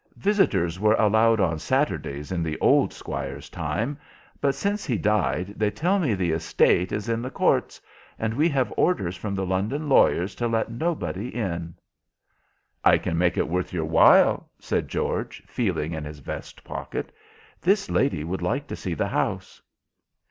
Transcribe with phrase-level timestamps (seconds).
[0.17, 3.99] "Visitors were allowed on Saturdays in the old Squire's time,
[4.39, 7.79] but since he died they tell me the estate is in the courts,
[8.17, 11.75] and we have orders from the London lawyers to let nobody in."
[12.83, 17.11] "I can make it worth your while," said George, feeling in his vest pocket;
[17.61, 19.61] "this lady would like to see the house."